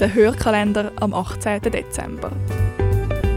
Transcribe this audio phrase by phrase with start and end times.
[0.00, 1.60] der Hörkalender am 18.
[1.60, 2.32] Dezember.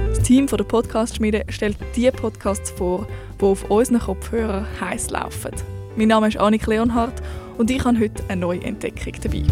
[0.07, 3.05] Das Team der Podcast-Schmiede stellt die Podcasts vor,
[3.41, 5.51] die auf unseren Kopfhörern heiß laufen.
[5.97, 7.21] Mein Name ist Annik Leonhardt
[7.57, 9.43] und ich habe heute eine neue Entdeckung dabei.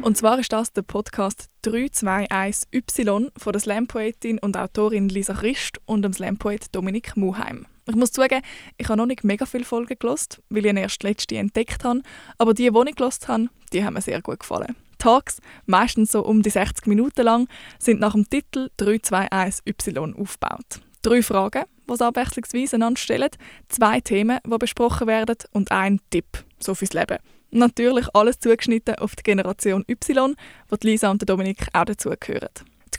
[0.00, 6.02] Und zwar ist das der Podcast 321Y von der Slam-Poetin und Autorin Lisa Christ und
[6.02, 7.66] dem Slam-Poet Dominik Muheim.
[7.88, 8.42] Ich muss zugeben,
[8.78, 12.02] ich habe noch nicht mega viele Folgen gelost, weil ich erst letzte entdeckt habe.
[12.36, 14.74] Aber die, die ich gelost habe, die haben mir sehr gut gefallen.
[14.98, 17.48] Talks, meistens so um die 60 Minuten lang,
[17.78, 20.80] sind nach dem Titel 321Y aufgebaut.
[21.02, 23.30] Drei Fragen, die sie abwechslungsweise anstellen,
[23.68, 27.18] zwei Themen, die besprochen werden und ein Tipp, so fürs Leben.
[27.52, 30.34] Natürlich alles zugeschnitten auf die Generation Y,
[30.68, 32.50] wo Lisa und Dominik auch dazugehören.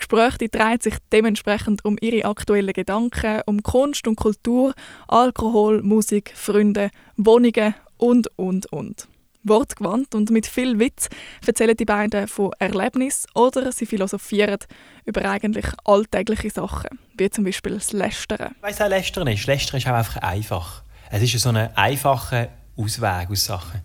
[0.10, 4.74] Die Gespräche drehen sich dementsprechend um ihre aktuellen Gedanken, um Kunst und Kultur,
[5.10, 9.08] Alkohol, Musik, Freunde, Wohnungen und, und, und.
[9.44, 11.10] Wortgewandt und mit viel Witz
[11.46, 14.60] erzählen die beiden von Erlebnissen oder sie philosophieren
[15.06, 18.56] über eigentlich alltägliche Sachen, wie zum Beispiel das Lästern.
[18.62, 19.46] Weißt du, was Lästern ist?
[19.46, 20.84] Lästern ist auch einfach einfach.
[21.12, 23.82] Es ist so ein einfacher Ausweg aus Sachen.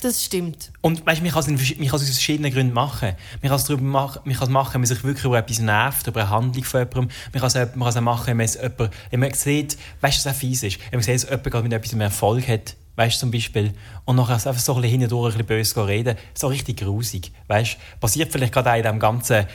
[0.00, 0.72] Das stimmt.
[0.80, 3.16] Und weißt, man kann es aus verschiedenen Gründen machen.
[3.42, 5.58] Man kann es darüber machen, man kann es machen, wenn man sich wirklich über etwas
[5.58, 7.08] nervt, über eine Handlung von jemandem.
[7.32, 9.76] Man kann es, man kann es auch machen, wenn man, es jemand, wenn man sieht,
[10.00, 12.06] weißt du, was auch fies ist, wenn man sieht, dass jemand gerade mit etwas mehr
[12.06, 13.74] Erfolg hat, weißt zum Beispiel,
[14.06, 17.76] und nachher einfach so ein bisschen hindurch ein bisschen böse reden, so richtig grusig, weißt
[18.00, 19.46] Passiert vielleicht gerade auch in diesem ganzen,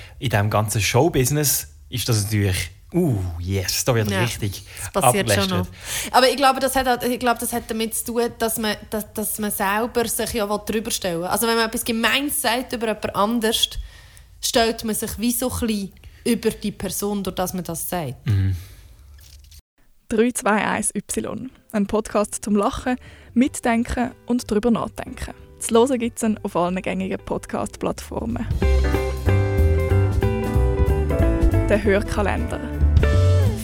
[0.49, 5.67] ganzen Showbusiness, ist das natürlich Uh, yes, da wird ja, richtig Das passiert schon noch.
[6.11, 9.11] Aber ich glaube, das hat, ich glaube, das hat damit zu tun, dass man, dass,
[9.11, 11.27] dass man selber sich ja drüber stellen will.
[11.27, 13.67] Also wenn man etwas Gemeins sagt über jemand anders,
[14.39, 15.93] stellt man sich wie so ein bisschen
[16.23, 18.25] über die Person, durch das man das sagt.
[18.27, 18.55] Mhm.
[20.09, 21.49] 321Y.
[21.73, 22.95] Ein Podcast zum Lachen,
[23.33, 25.33] Mitdenken und darüber nachdenken.
[25.59, 28.47] Zu hören gibt es auf allen gängigen Podcast-Plattformen.
[31.67, 32.74] Der Hörkalender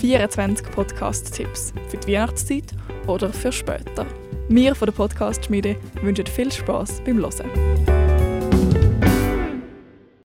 [0.01, 2.73] 24 Podcast-Tipps für die Weihnachtszeit
[3.05, 4.07] oder für später.
[4.49, 7.90] Wir von der Podcast-Schmiede wünschen viel Spaß beim Hören.